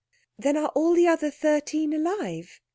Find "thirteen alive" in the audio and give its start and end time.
1.29-2.59